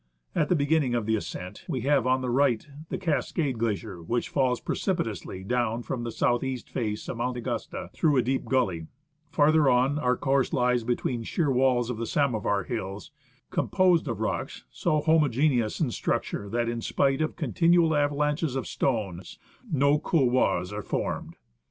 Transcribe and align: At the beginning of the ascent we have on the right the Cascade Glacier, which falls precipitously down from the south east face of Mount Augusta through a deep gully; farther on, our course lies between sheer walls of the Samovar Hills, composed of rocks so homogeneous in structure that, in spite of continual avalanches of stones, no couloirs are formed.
At 0.33 0.49
the 0.49 0.55
beginning 0.55 0.95
of 0.95 1.05
the 1.05 1.15
ascent 1.15 1.63
we 1.67 1.81
have 1.81 2.07
on 2.07 2.21
the 2.21 2.29
right 2.31 2.65
the 2.89 2.97
Cascade 2.97 3.59
Glacier, 3.59 4.01
which 4.01 4.29
falls 4.29 4.59
precipitously 4.59 5.43
down 5.43 5.83
from 5.83 6.01
the 6.03 6.11
south 6.11 6.43
east 6.43 6.71
face 6.71 7.07
of 7.07 7.17
Mount 7.17 7.37
Augusta 7.37 7.91
through 7.93 8.17
a 8.17 8.23
deep 8.23 8.45
gully; 8.45 8.87
farther 9.29 9.69
on, 9.69 9.99
our 9.99 10.17
course 10.17 10.53
lies 10.53 10.83
between 10.83 11.21
sheer 11.21 11.51
walls 11.51 11.91
of 11.91 11.97
the 11.97 12.07
Samovar 12.07 12.63
Hills, 12.63 13.11
composed 13.51 14.07
of 14.07 14.21
rocks 14.21 14.65
so 14.71 15.01
homogeneous 15.01 15.79
in 15.79 15.91
structure 15.91 16.49
that, 16.49 16.67
in 16.67 16.81
spite 16.81 17.21
of 17.21 17.35
continual 17.35 17.95
avalanches 17.95 18.55
of 18.55 18.65
stones, 18.65 19.37
no 19.71 19.99
couloirs 19.99 20.73
are 20.73 20.81
formed. 20.81 21.35